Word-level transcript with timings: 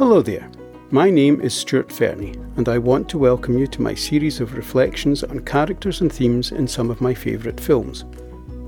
Hello 0.00 0.22
there. 0.22 0.50
My 0.90 1.10
name 1.10 1.42
is 1.42 1.52
Stuart 1.52 1.92
Fernie, 1.92 2.34
and 2.56 2.70
I 2.70 2.78
want 2.78 3.06
to 3.10 3.18
welcome 3.18 3.58
you 3.58 3.66
to 3.66 3.82
my 3.82 3.94
series 3.94 4.40
of 4.40 4.54
reflections 4.54 5.22
on 5.22 5.40
characters 5.40 6.00
and 6.00 6.10
themes 6.10 6.52
in 6.52 6.66
some 6.66 6.88
of 6.88 7.02
my 7.02 7.12
favourite 7.12 7.60
films. 7.60 8.06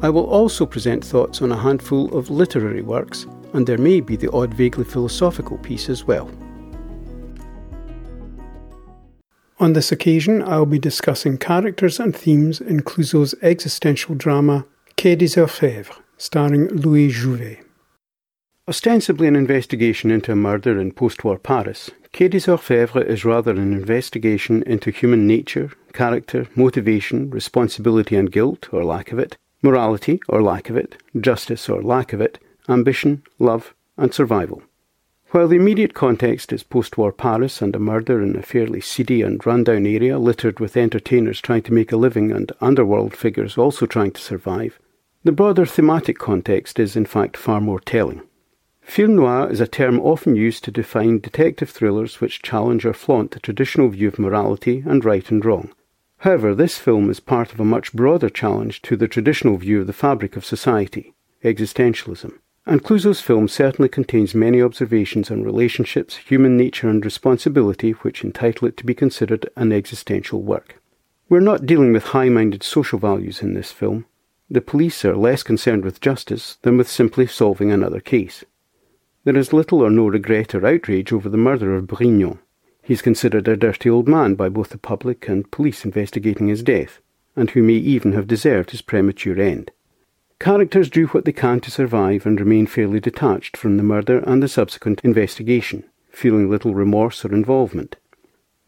I 0.03 0.11
will 0.11 0.27
also 0.27 0.67
present 0.67 1.03
thoughts 1.03 1.41
on 1.41 1.51
a 1.51 1.57
handful 1.57 2.15
of 2.15 2.29
literary 2.29 2.83
works, 2.83 3.27
and 3.55 3.67
there 3.67 3.79
may 3.79 4.03
be 4.03 4.15
the 4.15 4.31
odd 4.31 4.53
vaguely 4.53 4.85
philosophical 4.85 5.57
piece 5.57 5.89
as 5.89 6.05
well. 6.05 6.31
On 9.59 9.73
this 9.73 9.91
occasion, 9.91 10.43
I 10.43 10.59
will 10.59 10.67
be 10.67 10.79
discussing 10.79 11.39
characters 11.39 11.99
and 11.99 12.15
themes 12.15 12.61
in 12.61 12.83
Clouzot's 12.83 13.35
existential 13.41 14.15
drama 14.15 14.67
Quai 14.99 15.15
des 15.15 15.41
Orfèvres, 15.41 15.99
starring 16.19 16.69
Louis 16.69 17.11
Jouvet. 17.11 17.65
Ostensibly 18.69 19.27
an 19.27 19.35
investigation 19.35 20.13
into 20.13 20.31
a 20.31 20.37
murder 20.37 20.81
in 20.81 20.93
post 20.93 21.25
war 21.25 21.37
Paris, 21.37 21.91
Quai 22.13 22.29
Orfèvres 22.29 23.05
is 23.07 23.25
rather 23.25 23.51
an 23.51 23.73
investigation 23.73 24.63
into 24.63 24.93
human 24.93 25.27
nature, 25.27 25.73
character, 25.93 26.47
motivation, 26.55 27.29
responsibility 27.31 28.15
and 28.15 28.31
guilt, 28.31 28.69
or 28.73 28.85
lack 28.85 29.11
of 29.11 29.19
it, 29.19 29.37
morality, 29.63 30.21
or 30.29 30.41
lack 30.41 30.71
of 30.71 30.77
it, 30.77 30.95
justice, 31.21 31.69
or 31.69 31.83
lack 31.83 32.13
of 32.13 32.21
it, 32.21 32.39
ambition, 32.69 33.25
love, 33.41 33.75
and 33.99 34.15
survival. 34.15 34.63
While 35.33 35.49
the 35.49 35.57
immediate 35.57 35.93
context 35.93 36.53
is 36.53 36.63
post 36.63 36.97
war 36.97 37.11
Paris 37.11 37.63
and 37.63 37.75
a 37.75 37.81
murder 37.81 38.23
in 38.23 38.37
a 38.37 38.43
fairly 38.43 38.81
seedy 38.81 39.23
and 39.23 39.45
run-down 39.45 39.87
area 39.87 40.21
littered 40.21 40.61
with 40.61 40.77
entertainers 40.77 41.41
trying 41.41 41.63
to 41.63 41.75
make 41.75 41.91
a 41.91 41.97
living 41.97 42.31
and 42.31 42.53
underworld 42.61 43.17
figures 43.17 43.59
also 43.59 43.87
trying 43.87 44.13
to 44.13 44.21
survive, 44.21 44.79
the 45.25 45.33
broader 45.33 45.67
thematic 45.67 46.21
context 46.21 46.79
is 46.79 46.95
in 46.95 47.07
fact 47.07 47.37
far 47.37 47.61
more 47.61 47.81
telling. 47.81 48.23
Film 48.83 49.17
noir 49.17 49.51
is 49.51 49.61
a 49.61 49.67
term 49.67 50.01
often 50.01 50.37
used 50.37 50.65
to 50.65 50.71
define 50.71 51.19
detective 51.19 51.71
thrillers 51.71 52.21
which 52.21 52.43
challenge 52.43 52.85
or 52.85 52.93
flaunt 52.93 53.31
the 53.31 53.41
traditional 53.41 53.89
view 53.89 54.09
of 54.09 54.19
morality 54.19 54.83
and 54.85 55.05
right 55.05 55.31
and 55.31 55.45
wrong. 55.45 55.73
However, 56.19 56.55
this 56.55 56.79
film 56.79 57.09
is 57.09 57.19
part 57.19 57.53
of 57.53 57.61
a 57.61 57.65
much 57.65 57.93
broader 57.93 58.29
challenge 58.29 58.83
to 58.83 58.97
the 58.97 59.09
traditional 59.09 59.57
view 59.57 59.81
of 59.81 59.87
the 59.87 59.93
fabric 59.93 60.37
of 60.37 60.45
society, 60.45 61.15
existentialism. 61.43 62.39
And 62.67 62.85
Clouzot's 62.85 63.21
film 63.21 63.49
certainly 63.49 63.89
contains 63.89 64.35
many 64.35 64.63
observations 64.63 65.31
on 65.31 65.43
relationships, 65.43 66.17
human 66.17 66.57
nature, 66.57 66.89
and 66.89 67.05
responsibility 67.05 67.93
which 67.93 68.23
entitle 68.23 68.69
it 68.69 68.77
to 68.77 68.87
be 68.87 68.95
considered 68.95 69.49
an 69.57 69.73
existential 69.73 70.43
work. 70.43 70.81
We're 71.29 71.41
not 71.41 71.67
dealing 71.67 71.93
with 71.93 72.05
high 72.09 72.29
minded 72.29 72.63
social 72.63 72.99
values 72.99 73.43
in 73.43 73.55
this 73.55 73.73
film. 73.73 74.07
The 74.51 74.61
police 74.61 75.05
are 75.05 75.17
less 75.17 75.43
concerned 75.43 75.85
with 75.85 76.01
justice 76.01 76.59
than 76.63 76.77
with 76.77 76.89
simply 76.89 77.27
solving 77.27 77.73
another 77.73 78.01
case. 78.01 78.45
There 79.25 79.37
is 79.37 79.53
little 79.53 79.83
or 79.83 79.91
no 79.91 80.09
regret 80.09 80.53
or 80.53 80.67
outrage 80.67 81.13
over 81.13 81.29
the 81.29 81.37
murder 81.37 81.77
of 81.77 81.87
Brignon. 81.87 82.41
He 82.83 82.93
is 82.93 83.03
considered 83.03 83.47
a 83.47 83.57
dirty 83.57 83.89
old 83.89 84.09
man 84.09 84.35
by 84.35 84.49
both 84.49 84.71
the 84.71 84.79
public 84.79 85.29
and 85.29 85.49
police 85.53 85.85
investigating 85.85 86.49
his 86.49 86.65
death, 86.65 87.01
and 87.37 87.49
who 87.51 87.63
may 87.63 87.75
even 87.75 88.13
have 88.13 88.27
deserved 88.27 88.73
his 88.73 88.83
premature 88.83 89.41
end. 89.41 89.71
Characters 90.41 90.91
do 90.91 91.07
what 91.07 91.25
they 91.25 91.33
can 91.33 91.61
to 91.61 91.71
survive 91.71 92.27
and 92.27 92.41
remain 92.41 92.67
fairly 92.67 92.99
detached 92.99 93.57
from 93.57 93.77
the 93.77 93.85
murder 93.85 94.19
and 94.27 94.43
the 94.43 94.49
subsequent 94.49 95.01
investigation, 95.05 95.85
feeling 96.11 96.51
little 96.51 96.75
remorse 96.75 97.25
or 97.25 97.33
involvement. 97.33 97.95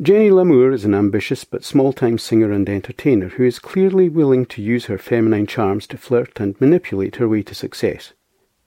Jenny 0.00 0.30
Lamour 0.30 0.72
is 0.72 0.84
an 0.84 0.94
ambitious 0.94 1.42
but 1.42 1.64
small 1.64 1.92
time 1.92 2.16
singer 2.16 2.52
and 2.52 2.68
entertainer 2.68 3.30
who 3.30 3.42
is 3.42 3.58
clearly 3.58 4.08
willing 4.08 4.46
to 4.46 4.62
use 4.62 4.84
her 4.84 4.98
feminine 4.98 5.48
charms 5.48 5.88
to 5.88 5.98
flirt 5.98 6.38
and 6.38 6.60
manipulate 6.60 7.16
her 7.16 7.28
way 7.28 7.42
to 7.42 7.56
success. 7.56 8.12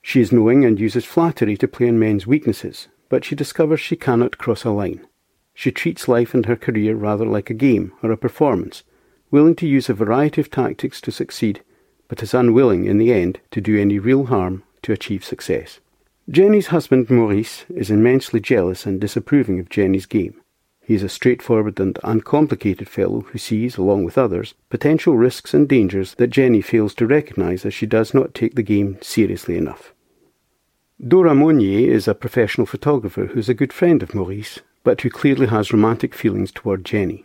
She 0.10 0.22
is 0.22 0.32
knowing 0.32 0.64
and 0.64 0.80
uses 0.80 1.04
flattery 1.04 1.58
to 1.58 1.68
play 1.68 1.90
on 1.90 2.00
men's 2.00 2.26
weaknesses, 2.26 2.88
but 3.10 3.26
she 3.26 3.36
discovers 3.36 3.82
she 3.82 3.98
cannot 3.98 4.38
cross 4.38 4.64
a 4.64 4.70
line. 4.70 5.06
She 5.54 5.70
treats 5.70 6.08
life 6.08 6.34
and 6.34 6.46
her 6.46 6.56
career 6.56 6.96
rather 6.96 7.26
like 7.26 7.50
a 7.50 7.54
game 7.54 7.92
or 8.02 8.14
a 8.14 8.18
performance, 8.18 8.84
willing 9.32 9.54
to 9.58 9.68
use 9.68 9.90
a 9.90 9.94
variety 9.94 10.40
of 10.40 10.50
tactics 10.50 11.02
to 11.02 11.12
succeed 11.12 11.62
but 12.08 12.24
is 12.24 12.34
unwilling 12.34 12.86
in 12.86 13.00
the 13.00 13.12
end 13.12 13.42
to 13.52 13.60
do 13.60 13.78
any 13.78 14.00
real 14.00 14.28
harm 14.28 14.64
to 14.84 14.94
achieve 14.94 15.26
success. 15.26 15.82
Jenny's 16.30 16.68
husband 16.68 17.10
Maurice 17.10 17.66
is 17.68 17.92
immensely 17.92 18.40
jealous 18.40 18.86
and 18.86 19.02
disapproving 19.02 19.60
of 19.60 19.68
Jenny's 19.68 20.06
game. 20.06 20.40
He 20.80 20.96
is 20.96 21.04
a 21.04 21.10
straightforward 21.10 21.82
and 21.82 22.00
uncomplicated 22.06 22.88
fellow 22.88 23.26
who 23.32 23.38
sees, 23.38 23.76
along 23.76 24.06
with 24.06 24.18
others, 24.18 24.54
potential 24.70 25.18
risks 25.18 25.54
and 25.54 25.68
dangers 25.68 26.14
that 26.14 26.28
Jenny 26.28 26.62
fails 26.62 26.96
to 26.96 27.06
recognise 27.06 27.66
as 27.66 27.74
she 27.74 27.86
does 27.86 28.14
not 28.14 28.34
take 28.34 28.56
the 28.56 28.64
game 28.64 28.98
seriously 29.02 29.58
enough. 29.58 29.94
Dora 31.06 31.36
Monnier 31.36 31.92
is 31.92 32.08
a 32.08 32.16
professional 32.16 32.66
photographer 32.66 33.28
who 33.28 33.38
is 33.38 33.50
a 33.50 33.54
good 33.54 33.72
friend 33.72 34.02
of 34.02 34.16
Maurice, 34.16 34.62
but 34.84 35.00
who 35.00 35.12
clearly 35.12 35.46
has 35.46 35.72
romantic 35.72 36.16
feelings 36.16 36.52
toward 36.52 36.84
Jenny. 36.84 37.24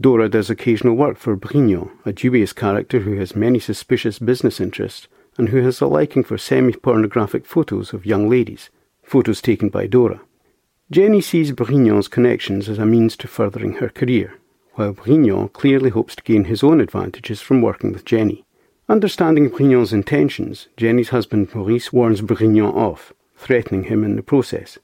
Dora 0.00 0.28
does 0.28 0.50
occasional 0.50 0.96
work 0.96 1.16
for 1.16 1.36
Brignon, 1.36 1.92
a 2.04 2.12
dubious 2.12 2.52
character 2.52 2.98
who 2.98 3.14
has 3.18 3.36
many 3.36 3.60
suspicious 3.60 4.18
business 4.18 4.60
interests 4.60 5.06
and 5.38 5.50
who 5.50 5.58
has 5.58 5.80
a 5.80 5.86
liking 5.86 6.24
for 6.24 6.36
semi 6.36 6.72
pornographic 6.72 7.46
photos 7.46 7.92
of 7.92 8.04
young 8.04 8.28
ladies, 8.28 8.70
photos 9.04 9.40
taken 9.40 9.68
by 9.68 9.86
Dora. 9.86 10.20
Jenny 10.90 11.20
sees 11.20 11.52
Brignon's 11.52 12.08
connections 12.08 12.68
as 12.68 12.80
a 12.80 12.84
means 12.84 13.16
to 13.18 13.28
furthering 13.28 13.74
her 13.74 13.88
career, 13.88 14.34
while 14.72 14.94
Brignon 14.94 15.48
clearly 15.50 15.90
hopes 15.90 16.16
to 16.16 16.24
gain 16.24 16.46
his 16.46 16.64
own 16.64 16.80
advantages 16.80 17.40
from 17.40 17.62
working 17.62 17.92
with 17.92 18.04
Jenny. 18.04 18.44
Understanding 18.88 19.48
Brignon's 19.48 19.92
intentions, 19.92 20.66
Jenny's 20.76 21.10
husband 21.10 21.54
Maurice 21.54 21.92
warns 21.92 22.20
Brignon 22.20 22.74
off, 22.74 23.12
threatening 23.36 23.84
him 23.84 24.02
in 24.02 24.16
the 24.16 24.22
process. 24.22 24.76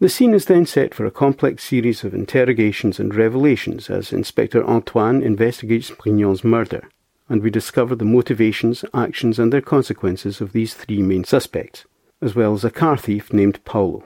The 0.00 0.08
scene 0.10 0.34
is 0.34 0.44
then 0.46 0.66
set 0.66 0.94
for 0.94 1.06
a 1.06 1.10
complex 1.10 1.64
series 1.64 2.04
of 2.04 2.12
interrogations 2.12 3.00
and 3.00 3.14
revelations 3.14 3.88
as 3.88 4.12
Inspector 4.12 4.62
Antoine 4.62 5.22
investigates 5.22 5.90
Brignon's 5.90 6.44
murder, 6.44 6.88
and 7.28 7.42
we 7.42 7.50
discover 7.50 7.94
the 7.94 8.04
motivations, 8.04 8.84
actions, 8.92 9.38
and 9.38 9.52
their 9.52 9.62
consequences 9.62 10.42
of 10.42 10.52
these 10.52 10.74
three 10.74 11.00
main 11.00 11.24
suspects, 11.24 11.86
as 12.20 12.34
well 12.34 12.52
as 12.52 12.64
a 12.64 12.70
car 12.70 12.98
thief 12.98 13.32
named 13.32 13.64
Paolo. 13.64 14.04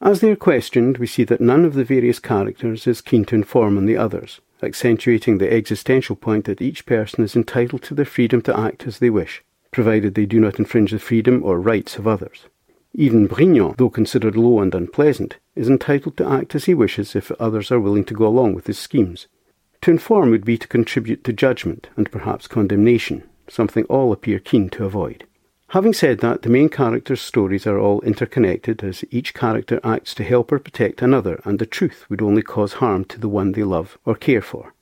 As 0.00 0.20
they 0.20 0.32
are 0.32 0.36
questioned, 0.36 0.98
we 0.98 1.06
see 1.06 1.22
that 1.24 1.40
none 1.40 1.64
of 1.64 1.74
the 1.74 1.84
various 1.84 2.18
characters 2.18 2.88
is 2.88 3.00
keen 3.00 3.24
to 3.26 3.36
inform 3.36 3.78
on 3.78 3.86
the 3.86 3.96
others, 3.96 4.40
accentuating 4.62 5.38
the 5.38 5.52
existential 5.52 6.16
point 6.16 6.44
that 6.44 6.62
each 6.62 6.86
person 6.86 7.24
is 7.24 7.36
entitled 7.36 7.82
to 7.82 7.94
their 7.94 8.04
freedom 8.04 8.40
to 8.42 8.58
act 8.58 8.86
as 8.86 8.98
they 8.98 9.10
wish, 9.10 9.42
provided 9.70 10.14
they 10.14 10.26
do 10.26 10.40
not 10.40 10.58
infringe 10.58 10.90
the 10.90 10.98
freedom 10.98 11.42
or 11.44 11.60
rights 11.60 11.96
of 11.96 12.06
others. 12.06 12.46
Even 12.94 13.26
Brignon, 13.26 13.74
though 13.78 13.88
considered 13.88 14.36
low 14.36 14.60
and 14.60 14.74
unpleasant, 14.74 15.38
is 15.56 15.68
entitled 15.68 16.16
to 16.18 16.28
act 16.28 16.54
as 16.54 16.66
he 16.66 16.74
wishes 16.74 17.16
if 17.16 17.32
others 17.32 17.70
are 17.72 17.80
willing 17.80 18.04
to 18.04 18.14
go 18.14 18.26
along 18.26 18.54
with 18.54 18.66
his 18.66 18.78
schemes. 18.78 19.28
To 19.80 19.90
inform 19.90 20.30
would 20.30 20.44
be 20.44 20.58
to 20.58 20.68
contribute 20.68 21.24
to 21.24 21.32
judgment 21.32 21.88
and 21.96 22.12
perhaps 22.12 22.46
condemnation, 22.46 23.24
something 23.48 23.84
all 23.84 24.12
appear 24.12 24.38
keen 24.38 24.68
to 24.70 24.84
avoid. 24.84 25.26
Having 25.72 25.94
said 25.94 26.18
that, 26.18 26.42
the 26.42 26.50
main 26.50 26.68
characters' 26.68 27.22
stories 27.22 27.66
are 27.66 27.78
all 27.78 28.02
interconnected 28.02 28.84
as 28.84 29.06
each 29.10 29.32
character 29.32 29.80
acts 29.82 30.14
to 30.16 30.22
help 30.22 30.52
or 30.52 30.58
protect 30.58 31.00
another, 31.00 31.40
and 31.46 31.58
the 31.58 31.64
truth 31.64 32.04
would 32.10 32.20
only 32.20 32.42
cause 32.42 32.74
harm 32.74 33.06
to 33.06 33.18
the 33.18 33.26
one 33.26 33.52
they 33.52 33.62
love 33.62 33.96
or 34.04 34.14
care 34.14 34.42
for. 34.42 34.74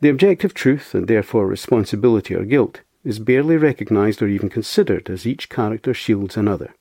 The 0.00 0.10
objective 0.10 0.52
truth, 0.52 0.94
and 0.94 1.08
therefore 1.08 1.46
responsibility 1.46 2.34
or 2.34 2.44
guilt, 2.44 2.82
is 3.02 3.18
barely 3.18 3.56
recognised 3.56 4.20
or 4.20 4.28
even 4.28 4.50
considered 4.50 5.08
as 5.08 5.26
each 5.26 5.48
character 5.48 5.94
shields 5.94 6.36
another. 6.36 6.74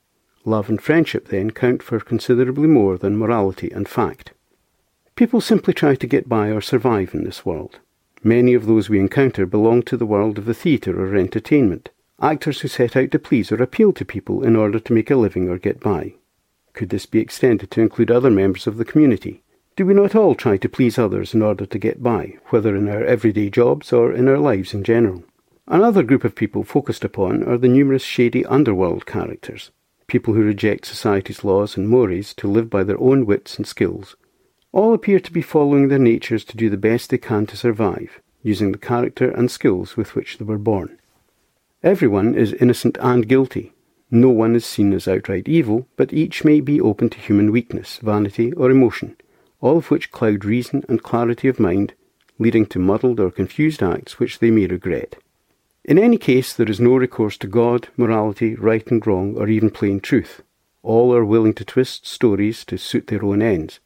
Love 0.44 0.68
and 0.68 0.82
friendship, 0.82 1.30
then, 1.30 1.52
count 1.52 1.82
for 1.82 2.02
considerably 2.02 2.68
more 2.68 2.98
than 2.98 3.18
morality 3.18 3.72
and 3.72 3.88
fact. 3.88 4.34
People 5.16 5.40
simply 5.40 5.74
try 5.74 5.96
to 5.96 6.08
get 6.08 6.28
by 6.28 6.50
or 6.50 6.60
survive 6.60 7.16
in 7.16 7.24
this 7.24 7.46
world. 7.46 7.80
Many 8.22 8.54
of 8.54 8.66
those 8.66 8.90
we 8.90 9.00
encounter 9.00 9.46
belong 9.46 9.82
to 9.84 9.96
the 9.96 10.06
world 10.06 10.38
of 10.38 10.44
the 10.44 10.54
theatre 10.54 11.02
or 11.02 11.16
entertainment, 11.16 11.90
actors 12.22 12.62
who 12.62 12.68
set 12.68 12.96
out 12.96 13.12
to 13.12 13.20
please 13.20 13.52
or 13.52 13.62
appeal 13.62 13.92
to 13.94 14.06
people 14.06 14.44
in 14.44 14.56
order 14.56 14.80
to 14.80 14.94
make 14.94 15.12
a 15.12 15.16
living 15.16 15.50
or 15.50 15.58
get 15.58 15.80
by. 15.80 16.14
Could 16.74 16.90
this 16.90 17.06
be 17.06 17.20
extended 17.20 17.72
to 17.72 17.82
include 17.82 18.12
other 18.12 18.32
members 18.32 18.68
of 18.68 18.78
the 18.78 18.86
community? 18.86 19.44
Do 19.76 19.86
we 19.86 19.94
not 19.94 20.16
all 20.16 20.36
try 20.36 20.56
to 20.58 20.70
please 20.70 20.98
others 20.98 21.34
in 21.34 21.42
order 21.42 21.66
to 21.66 21.78
get 21.80 22.02
by, 22.02 22.38
whether 22.50 22.76
in 22.76 22.88
our 22.88 23.04
everyday 23.04 23.50
jobs 23.50 23.92
or 23.92 24.14
in 24.14 24.30
our 24.30 24.38
lives 24.38 24.74
in 24.74 24.84
general? 24.84 25.24
Another 25.68 26.04
group 26.04 26.24
of 26.24 26.36
people 26.36 26.64
focused 26.64 27.04
upon 27.04 27.44
are 27.44 27.58
the 27.58 27.68
numerous 27.68 28.04
shady 28.04 28.46
underworld 28.46 29.06
characters, 29.06 29.72
people 30.08 30.34
who 30.34 30.44
reject 30.44 30.86
society's 30.86 31.44
laws 31.44 31.76
and 31.76 31.90
mores 31.90 32.34
to 32.36 32.48
live 32.48 32.70
by 32.70 32.84
their 32.84 33.00
own 33.02 33.26
wits 33.26 33.58
and 33.58 33.68
skills, 33.68 34.16
all 34.72 34.94
appear 34.94 35.20
to 35.20 35.32
be 35.32 35.42
following 35.42 35.88
their 35.88 36.00
natures 36.00 36.46
to 36.46 36.58
do 36.58 36.70
the 36.70 36.78
best 36.78 37.10
they 37.10 37.18
can 37.18 37.46
to 37.48 37.58
survive, 37.58 38.22
using 38.44 38.72
the 38.72 38.78
character 38.78 39.30
and 39.32 39.50
skills 39.50 39.98
with 39.98 40.16
which 40.16 40.38
they 40.38 40.46
were 40.46 40.58
born. 40.58 40.98
Everyone 41.86 42.34
is 42.34 42.52
innocent 42.54 42.98
and 43.00 43.28
guilty. 43.28 43.72
No 44.10 44.30
one 44.30 44.56
is 44.56 44.66
seen 44.66 44.92
as 44.92 45.08
outright 45.08 45.48
evil, 45.48 45.88
but 45.98 46.12
each 46.12 46.44
may 46.44 46.60
be 46.60 46.82
open 46.82 47.12
to 47.12 47.20
human 47.20 47.52
weakness, 47.52 48.00
vanity, 48.02 48.52
or 48.54 48.72
emotion, 48.72 49.16
all 49.62 49.78
of 49.78 49.92
which 49.92 50.12
cloud 50.12 50.46
reason 50.46 50.84
and 50.90 51.04
clarity 51.04 51.48
of 51.48 51.60
mind, 51.60 51.94
leading 52.40 52.66
to 52.66 52.80
muddled 52.80 53.20
or 53.20 53.30
confused 53.30 53.84
acts 53.84 54.18
which 54.18 54.40
they 54.40 54.50
may 54.50 54.66
regret. 54.66 55.18
In 55.84 56.00
any 56.00 56.18
case, 56.18 56.54
there 56.54 56.68
is 56.68 56.80
no 56.80 56.96
recourse 56.96 57.38
to 57.38 57.46
God, 57.46 57.90
morality, 57.98 58.56
right 58.56 58.90
and 58.90 59.06
wrong, 59.06 59.38
or 59.38 59.48
even 59.48 59.70
plain 59.70 60.00
truth. 60.00 60.42
All 60.82 61.14
are 61.14 61.24
willing 61.24 61.54
to 61.54 61.64
twist 61.64 62.08
stories 62.08 62.66
to 62.66 62.80
suit 62.80 63.06
their 63.06 63.24
own 63.24 63.44
ends. 63.44 63.80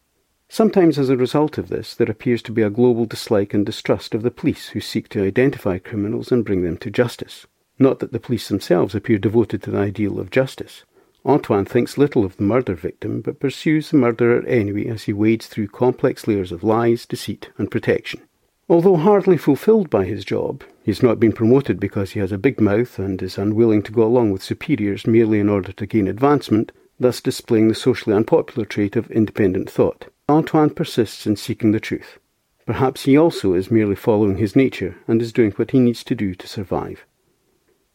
Sometimes, 0.47 0.97
as 0.97 1.09
a 1.09 1.17
result 1.17 1.57
of 1.57 1.67
this, 1.67 1.95
there 1.95 2.09
appears 2.09 2.41
to 2.43 2.53
be 2.53 2.61
a 2.61 2.69
global 2.69 3.03
dislike 3.03 3.53
and 3.53 3.65
distrust 3.65 4.15
of 4.15 4.21
the 4.21 4.31
police 4.31 4.69
who 4.69 4.79
seek 4.79 5.09
to 5.09 5.25
identify 5.25 5.79
criminals 5.79 6.31
and 6.31 6.45
bring 6.45 6.63
them 6.63 6.77
to 6.77 6.89
justice. 6.89 7.45
Not 7.79 7.99
that 7.99 8.11
the 8.11 8.19
police 8.19 8.49
themselves 8.49 8.93
appear 8.93 9.17
devoted 9.17 9.63
to 9.63 9.71
the 9.71 9.79
ideal 9.79 10.19
of 10.19 10.29
justice. 10.29 10.83
Antoine 11.25 11.65
thinks 11.65 11.97
little 11.97 12.25
of 12.25 12.35
the 12.37 12.43
murder 12.43 12.75
victim, 12.75 13.21
but 13.21 13.39
pursues 13.39 13.89
the 13.89 13.97
murderer 13.97 14.45
anyway 14.45 14.87
as 14.87 15.03
he 15.03 15.13
wades 15.13 15.47
through 15.47 15.69
complex 15.69 16.27
layers 16.27 16.51
of 16.51 16.63
lies, 16.63 17.05
deceit, 17.05 17.49
and 17.57 17.71
protection. 17.71 18.21
Although 18.67 18.97
hardly 18.97 19.37
fulfilled 19.37 19.89
by 19.89 20.05
his 20.05 20.23
job, 20.23 20.63
he 20.83 20.91
has 20.91 21.01
not 21.01 21.19
been 21.19 21.31
promoted 21.31 21.79
because 21.79 22.11
he 22.11 22.19
has 22.19 22.31
a 22.31 22.37
big 22.37 22.61
mouth 22.61 22.99
and 22.99 23.21
is 23.21 23.37
unwilling 23.37 23.81
to 23.83 23.91
go 23.91 24.03
along 24.03 24.31
with 24.31 24.43
superiors 24.43 25.07
merely 25.07 25.39
in 25.39 25.49
order 25.49 25.71
to 25.71 25.85
gain 25.85 26.07
advancement, 26.07 26.71
thus 26.99 27.21
displaying 27.21 27.67
the 27.67 27.75
socially 27.75 28.15
unpopular 28.15 28.65
trait 28.65 28.95
of 28.95 29.09
independent 29.09 29.69
thought. 29.69 30.05
Antoine 30.27 30.69
persists 30.69 31.25
in 31.25 31.35
seeking 31.35 31.71
the 31.71 31.79
truth. 31.79 32.19
Perhaps 32.65 33.05
he 33.05 33.17
also 33.17 33.53
is 33.53 33.71
merely 33.71 33.95
following 33.95 34.37
his 34.37 34.55
nature 34.55 34.97
and 35.07 35.21
is 35.21 35.33
doing 35.33 35.51
what 35.51 35.71
he 35.71 35.79
needs 35.79 36.03
to 36.03 36.13
do 36.13 36.35
to 36.35 36.47
survive. 36.47 37.05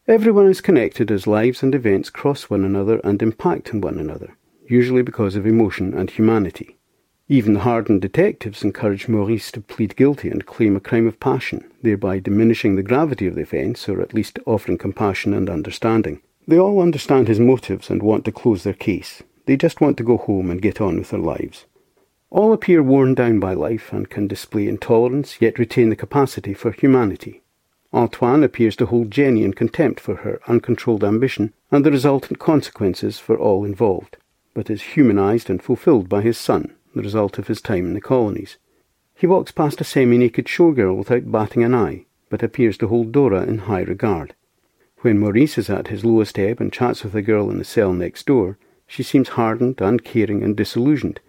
Everyone 0.07 0.45
is 0.45 0.61
connected 0.61 1.09
as 1.09 1.25
lives 1.25 1.63
and 1.63 1.73
events 1.73 2.11
cross 2.11 2.43
one 2.43 2.63
another 2.63 3.01
and 3.03 3.19
impact 3.23 3.73
on 3.73 3.81
one 3.81 3.97
another, 3.97 4.37
usually 4.67 5.01
because 5.01 5.35
of 5.35 5.47
emotion 5.47 5.95
and 5.95 6.11
humanity. 6.11 6.77
Even 7.27 7.55
the 7.55 7.61
hardened 7.61 8.03
detectives 8.03 8.63
encourage 8.63 9.07
Maurice 9.07 9.49
to 9.53 9.61
plead 9.61 9.95
guilty 9.95 10.29
and 10.29 10.45
claim 10.45 10.75
a 10.75 10.79
crime 10.79 11.07
of 11.07 11.19
passion, 11.19 11.71
thereby 11.81 12.19
diminishing 12.19 12.75
the 12.75 12.83
gravity 12.83 13.25
of 13.25 13.33
the 13.33 13.41
offence 13.41 13.89
or 13.89 13.99
at 13.99 14.13
least 14.13 14.37
offering 14.45 14.77
compassion 14.77 15.33
and 15.33 15.49
understanding. 15.49 16.21
They 16.47 16.59
all 16.59 16.81
understand 16.81 17.27
his 17.27 17.39
motives 17.39 17.89
and 17.89 18.03
want 18.03 18.25
to 18.25 18.31
close 18.31 18.63
their 18.63 18.73
case. 18.73 19.23
They 19.47 19.57
just 19.57 19.81
want 19.81 19.97
to 19.97 20.03
go 20.03 20.17
home 20.17 20.51
and 20.51 20.61
get 20.61 20.79
on 20.79 20.99
with 20.99 21.09
their 21.09 21.19
lives. 21.19 21.65
All 22.29 22.53
appear 22.53 22.83
worn 22.83 23.15
down 23.15 23.39
by 23.39 23.55
life 23.55 23.91
and 23.91 24.07
can 24.07 24.27
display 24.27 24.67
intolerance 24.67 25.41
yet 25.41 25.57
retain 25.57 25.89
the 25.89 25.95
capacity 25.95 26.53
for 26.53 26.71
humanity. 26.71 27.41
Antoine 27.95 28.43
appears 28.43 28.75
to 28.75 28.87
hold 28.87 29.09
Jenny 29.09 29.45
in 29.45 29.53
contempt 29.53 30.01
for 30.01 30.17
her 30.17 30.41
uncontrolled 30.47 31.01
ambition 31.01 31.53
and 31.71 31.85
the 31.85 31.91
resultant 31.91 32.39
consequences 32.39 33.19
for 33.19 33.37
all 33.37 33.63
involved, 33.63 34.17
but 34.53 34.69
is 34.69 34.81
humanized 34.81 35.49
and 35.49 35.63
fulfilled 35.63 36.09
by 36.09 36.21
his 36.21 36.37
son, 36.37 36.75
the 36.93 37.01
result 37.01 37.39
of 37.39 37.47
his 37.47 37.61
time 37.61 37.85
in 37.85 37.93
the 37.93 38.01
colonies. 38.01 38.57
He 39.15 39.25
walks 39.25 39.53
past 39.53 39.79
a 39.79 39.85
semi 39.85 40.17
naked 40.17 40.45
showgirl 40.45 40.97
without 40.97 41.31
batting 41.31 41.63
an 41.63 41.73
eye, 41.73 42.05
but 42.29 42.43
appears 42.43 42.77
to 42.79 42.89
hold 42.89 43.13
Dora 43.13 43.43
in 43.43 43.59
high 43.59 43.83
regard. 43.83 44.35
When 44.97 45.17
Maurice 45.17 45.57
is 45.57 45.69
at 45.69 45.87
his 45.87 46.03
lowest 46.03 46.37
ebb 46.37 46.59
and 46.59 46.73
chats 46.73 47.05
with 47.05 47.15
a 47.15 47.21
girl 47.21 47.49
in 47.49 47.59
the 47.59 47.63
cell 47.63 47.93
next 47.93 48.25
door, 48.25 48.57
she 48.85 49.03
seems 49.03 49.29
hardened, 49.29 49.79
uncaring, 49.79 50.43
and 50.43 50.57
disillusioned, 50.57 51.21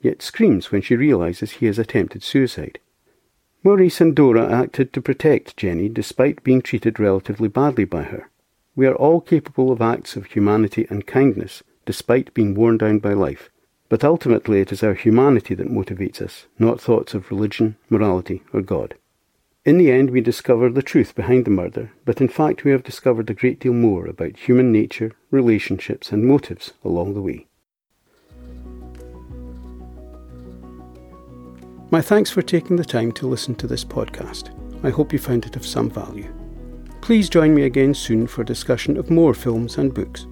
yet 0.00 0.22
screams 0.22 0.72
when 0.72 0.80
she 0.80 0.96
realizes 0.96 1.50
he 1.52 1.66
has 1.66 1.78
attempted 1.78 2.22
suicide. 2.22 2.78
Maurice 3.64 4.00
and 4.00 4.14
Dora 4.14 4.48
acted 4.52 4.92
to 4.92 5.02
protect 5.02 5.56
Jenny 5.56 5.88
despite 5.88 6.44
being 6.44 6.62
treated 6.62 7.00
relatively 7.00 7.48
badly 7.48 7.84
by 7.84 8.04
her. 8.04 8.30
We 8.76 8.86
are 8.86 8.94
all 8.94 9.20
capable 9.20 9.72
of 9.72 9.82
acts 9.82 10.14
of 10.14 10.26
humanity 10.26 10.86
and 10.88 11.06
kindness 11.06 11.64
despite 11.84 12.32
being 12.34 12.54
worn 12.54 12.78
down 12.78 13.00
by 13.00 13.14
life. 13.14 13.50
But 13.88 14.04
ultimately 14.04 14.60
it 14.60 14.70
is 14.70 14.84
our 14.84 14.94
humanity 14.94 15.54
that 15.56 15.72
motivates 15.72 16.20
us, 16.20 16.46
not 16.58 16.80
thoughts 16.80 17.14
of 17.14 17.30
religion, 17.32 17.76
morality, 17.90 18.42
or 18.52 18.62
God. 18.62 18.94
In 19.64 19.76
the 19.76 19.90
end, 19.90 20.10
we 20.10 20.20
discover 20.20 20.70
the 20.70 20.80
truth 20.80 21.16
behind 21.16 21.44
the 21.44 21.50
murder, 21.50 21.90
but 22.04 22.20
in 22.20 22.28
fact, 22.28 22.62
we 22.62 22.70
have 22.70 22.84
discovered 22.84 23.28
a 23.28 23.34
great 23.34 23.58
deal 23.58 23.72
more 23.72 24.06
about 24.06 24.36
human 24.36 24.70
nature, 24.70 25.12
relationships, 25.32 26.12
and 26.12 26.24
motives 26.24 26.74
along 26.84 27.14
the 27.14 27.22
way. 27.22 27.47
My 31.90 32.02
thanks 32.02 32.30
for 32.30 32.42
taking 32.42 32.76
the 32.76 32.84
time 32.84 33.12
to 33.12 33.26
listen 33.26 33.54
to 33.54 33.66
this 33.66 33.82
podcast. 33.82 34.54
I 34.84 34.90
hope 34.90 35.10
you 35.10 35.18
found 35.18 35.46
it 35.46 35.56
of 35.56 35.64
some 35.64 35.88
value. 35.88 36.30
Please 37.00 37.30
join 37.30 37.54
me 37.54 37.62
again 37.62 37.94
soon 37.94 38.26
for 38.26 38.42
a 38.42 38.46
discussion 38.46 38.98
of 38.98 39.10
more 39.10 39.32
films 39.32 39.78
and 39.78 39.94
books. 39.94 40.26